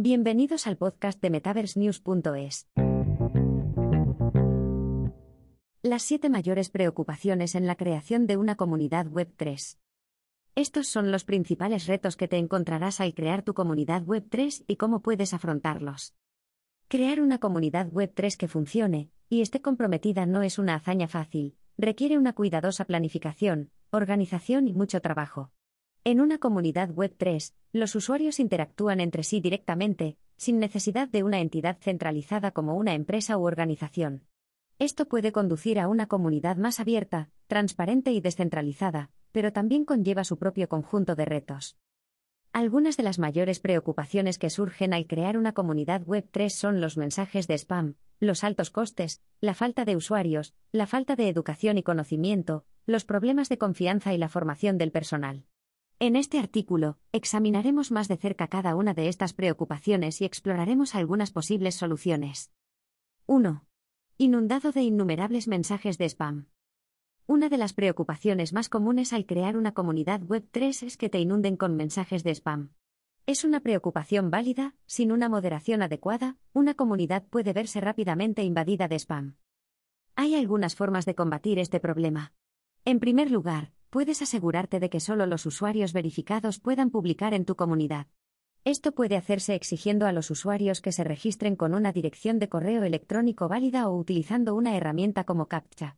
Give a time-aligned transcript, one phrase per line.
[0.00, 2.68] Bienvenidos al podcast de MetaverseNews.es.
[5.82, 9.76] Las siete mayores preocupaciones en la creación de una comunidad Web3.
[10.54, 15.02] Estos son los principales retos que te encontrarás al crear tu comunidad Web3 y cómo
[15.02, 16.14] puedes afrontarlos.
[16.86, 22.18] Crear una comunidad Web3 que funcione y esté comprometida no es una hazaña fácil, requiere
[22.18, 25.50] una cuidadosa planificación, organización y mucho trabajo.
[26.04, 31.78] En una comunidad Web3, los usuarios interactúan entre sí directamente, sin necesidad de una entidad
[31.80, 34.24] centralizada como una empresa u organización.
[34.78, 40.38] Esto puede conducir a una comunidad más abierta, transparente y descentralizada, pero también conlleva su
[40.38, 41.76] propio conjunto de retos.
[42.52, 47.46] Algunas de las mayores preocupaciones que surgen al crear una comunidad Web3 son los mensajes
[47.46, 52.64] de spam, los altos costes, la falta de usuarios, la falta de educación y conocimiento,
[52.86, 55.44] los problemas de confianza y la formación del personal.
[56.00, 61.32] En este artículo, examinaremos más de cerca cada una de estas preocupaciones y exploraremos algunas
[61.32, 62.52] posibles soluciones.
[63.26, 63.64] 1.
[64.16, 66.46] Inundado de innumerables mensajes de spam.
[67.26, 71.56] Una de las preocupaciones más comunes al crear una comunidad Web3 es que te inunden
[71.56, 72.74] con mensajes de spam.
[73.26, 79.00] Es una preocupación válida, sin una moderación adecuada, una comunidad puede verse rápidamente invadida de
[79.00, 79.34] spam.
[80.14, 82.32] Hay algunas formas de combatir este problema.
[82.84, 87.56] En primer lugar, puedes asegurarte de que solo los usuarios verificados puedan publicar en tu
[87.56, 88.06] comunidad.
[88.64, 92.82] Esto puede hacerse exigiendo a los usuarios que se registren con una dirección de correo
[92.82, 95.96] electrónico válida o utilizando una herramienta como CAPTCHA.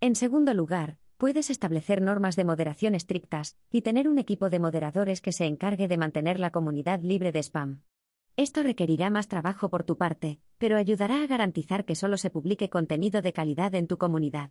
[0.00, 5.20] En segundo lugar, puedes establecer normas de moderación estrictas y tener un equipo de moderadores
[5.20, 7.82] que se encargue de mantener la comunidad libre de spam.
[8.36, 12.68] Esto requerirá más trabajo por tu parte, pero ayudará a garantizar que solo se publique
[12.68, 14.50] contenido de calidad en tu comunidad.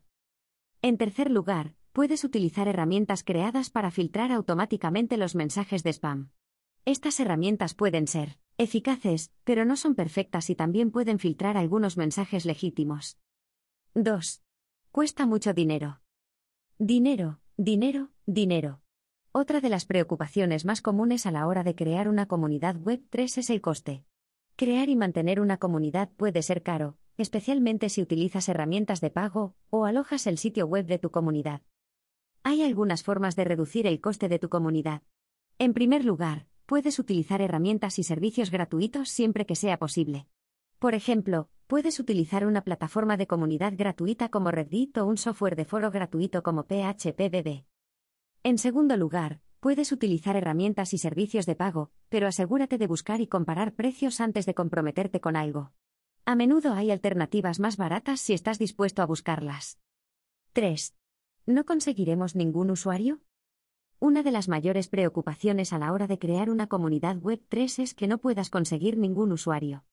[0.82, 6.32] En tercer lugar, puedes utilizar herramientas creadas para filtrar automáticamente los mensajes de spam.
[6.86, 12.46] Estas herramientas pueden ser eficaces, pero no son perfectas y también pueden filtrar algunos mensajes
[12.46, 13.18] legítimos.
[13.96, 14.44] 2.
[14.92, 16.02] Cuesta mucho dinero.
[16.78, 18.82] Dinero, dinero, dinero.
[19.32, 23.50] Otra de las preocupaciones más comunes a la hora de crear una comunidad Web3 es
[23.50, 24.04] el coste.
[24.56, 29.86] Crear y mantener una comunidad puede ser caro, especialmente si utilizas herramientas de pago o
[29.86, 31.62] alojas el sitio web de tu comunidad.
[32.46, 35.02] Hay algunas formas de reducir el coste de tu comunidad.
[35.60, 40.28] En primer lugar, puedes utilizar herramientas y servicios gratuitos siempre que sea posible.
[40.78, 45.64] Por ejemplo, puedes utilizar una plataforma de comunidad gratuita como Reddit o un software de
[45.64, 47.64] foro gratuito como PHPBB.
[48.44, 53.28] En segundo lugar, puedes utilizar herramientas y servicios de pago, pero asegúrate de buscar y
[53.28, 55.72] comparar precios antes de comprometerte con algo.
[56.26, 59.80] A menudo hay alternativas más baratas si estás dispuesto a buscarlas.
[60.52, 60.94] 3.
[61.46, 63.20] ¿No conseguiremos ningún usuario?
[64.00, 68.08] Una de las mayores preocupaciones a la hora de crear una comunidad Web3 es que
[68.08, 69.84] no puedas conseguir ningún usuario.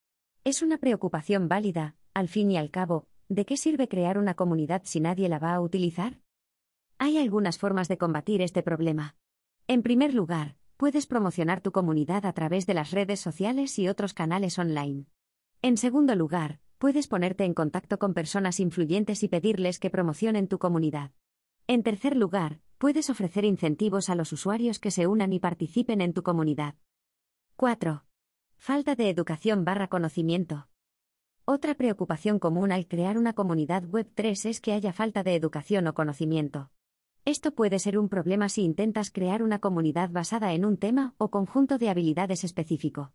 [0.45, 4.83] Es una preocupación válida, al fin y al cabo, ¿de qué sirve crear una comunidad
[4.85, 6.21] si nadie la va a utilizar?
[6.99, 9.17] Hay algunas formas de combatir este problema.
[9.67, 14.15] En primer lugar, puedes promocionar tu comunidad a través de las redes sociales y otros
[14.15, 15.07] canales online.
[15.63, 20.61] En segundo lugar, puedes ponerte en contacto con personas influyentes y pedirles que promocionen tu
[20.61, 21.11] comunidad.
[21.73, 26.13] En tercer lugar, puedes ofrecer incentivos a los usuarios que se unan y participen en
[26.13, 26.75] tu comunidad.
[27.55, 28.03] 4.
[28.57, 30.67] Falta de educación barra conocimiento.
[31.45, 35.95] Otra preocupación común al crear una comunidad Web3 es que haya falta de educación o
[35.95, 36.73] conocimiento.
[37.25, 41.31] Esto puede ser un problema si intentas crear una comunidad basada en un tema o
[41.31, 43.13] conjunto de habilidades específico.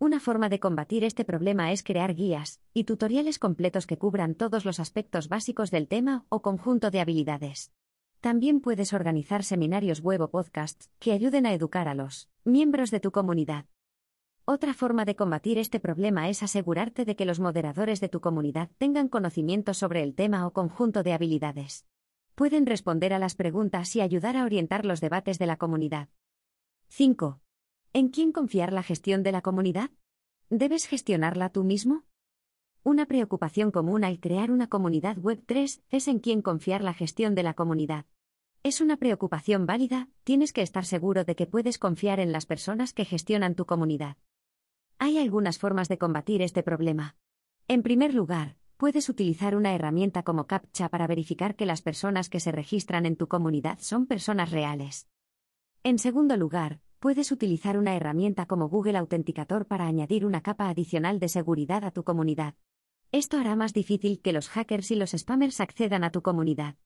[0.00, 4.64] Una forma de combatir este problema es crear guías y tutoriales completos que cubran todos
[4.64, 7.72] los aspectos básicos del tema o conjunto de habilidades.
[8.20, 13.00] También puedes organizar seminarios web o podcasts que ayuden a educar a los miembros de
[13.00, 13.64] tu comunidad.
[14.44, 18.70] Otra forma de combatir este problema es asegurarte de que los moderadores de tu comunidad
[18.78, 21.86] tengan conocimiento sobre el tema o conjunto de habilidades.
[22.36, 26.08] Pueden responder a las preguntas y ayudar a orientar los debates de la comunidad.
[26.86, 27.40] 5.
[27.94, 29.90] ¿En quién confiar la gestión de la comunidad?
[30.50, 32.04] ¿Debes gestionarla tú mismo?
[32.82, 37.42] Una preocupación común al crear una comunidad Web3 es en quién confiar la gestión de
[37.42, 38.04] la comunidad.
[38.62, 42.92] Es una preocupación válida, tienes que estar seguro de que puedes confiar en las personas
[42.92, 44.18] que gestionan tu comunidad.
[44.98, 47.16] Hay algunas formas de combatir este problema.
[47.68, 52.40] En primer lugar, puedes utilizar una herramienta como CAPTCHA para verificar que las personas que
[52.40, 55.08] se registran en tu comunidad son personas reales.
[55.84, 61.20] En segundo lugar, puedes utilizar una herramienta como Google Authenticator para añadir una capa adicional
[61.20, 62.54] de seguridad a tu comunidad.
[63.12, 66.76] Esto hará más difícil que los hackers y los spammers accedan a tu comunidad.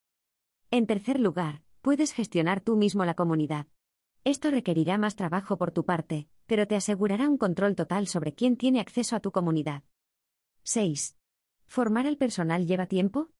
[0.71, 3.67] En tercer lugar, puedes gestionar tú mismo la comunidad.
[4.25, 8.57] Esto requerirá más trabajo por tu parte, pero te asegurará un control total sobre quién
[8.57, 9.83] tiene acceso a tu comunidad.
[10.63, 11.17] 6.
[11.67, 13.31] ¿Formar al personal lleva tiempo?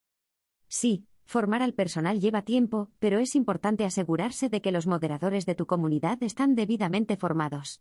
[0.67, 5.55] Sí, formar al personal lleva tiempo, pero es importante asegurarse de que los moderadores de
[5.55, 7.81] tu comunidad están debidamente formados.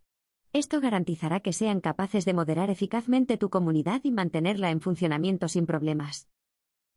[0.54, 5.66] Esto garantizará que sean capaces de moderar eficazmente tu comunidad y mantenerla en funcionamiento sin
[5.66, 6.30] problemas.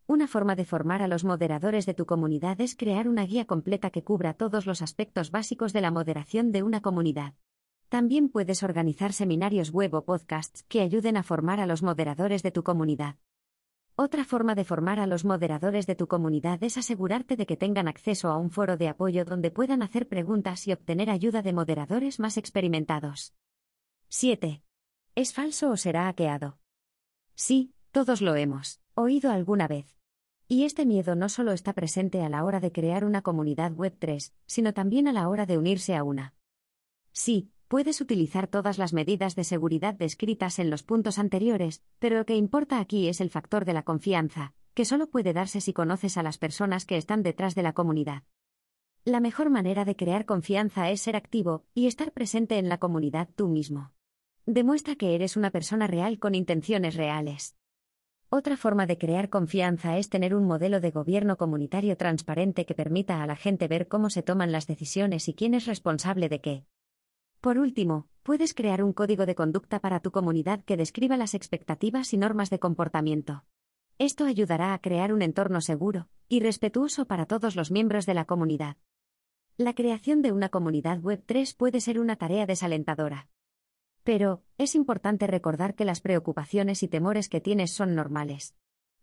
[0.07, 3.91] Una forma de formar a los moderadores de tu comunidad es crear una guía completa
[3.91, 7.35] que cubra todos los aspectos básicos de la moderación de una comunidad.
[7.89, 12.53] También puedes organizar seminarios web o podcasts que ayuden a formar a los moderadores de
[12.53, 13.17] tu comunidad.
[13.97, 17.87] Otra forma de formar a los moderadores de tu comunidad es asegurarte de que tengan
[17.87, 22.19] acceso a un foro de apoyo donde puedan hacer preguntas y obtener ayuda de moderadores
[22.19, 23.35] más experimentados.
[24.09, 24.65] 7.
[25.15, 26.59] ¿Es falso o será hackeado?
[27.37, 29.95] Sí, todos lo hemos oído alguna vez.
[30.49, 34.33] Y este miedo no solo está presente a la hora de crear una comunidad Web3,
[34.45, 36.35] sino también a la hora de unirse a una.
[37.13, 42.25] Sí, puedes utilizar todas las medidas de seguridad descritas en los puntos anteriores, pero lo
[42.25, 46.17] que importa aquí es el factor de la confianza, que solo puede darse si conoces
[46.17, 48.23] a las personas que están detrás de la comunidad.
[49.05, 53.29] La mejor manera de crear confianza es ser activo y estar presente en la comunidad
[53.35, 53.91] tú mismo.
[54.47, 57.57] Demuestra que eres una persona real con intenciones reales.
[58.29, 63.21] Otra forma de crear confianza es tener un modelo de gobierno comunitario transparente que permita
[63.21, 66.67] a la gente ver cómo se toman las decisiones y quién es responsable de qué.
[67.45, 72.15] Por último, puedes crear un código de conducta para tu comunidad que describa las expectativas
[72.15, 73.45] y normas de comportamiento.
[73.99, 78.25] Esto ayudará a crear un entorno seguro y respetuoso para todos los miembros de la
[78.25, 78.79] comunidad.
[79.59, 83.29] La creación de una comunidad Web3 puede ser una tarea desalentadora.
[84.05, 88.55] Pero, es importante recordar que las preocupaciones y temores que tienes son normales.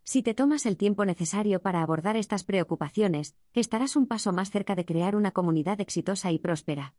[0.03, 4.73] Si te tomas el tiempo necesario para abordar estas preocupaciones, estarás un paso más cerca
[4.73, 6.95] de crear una comunidad exitosa y próspera.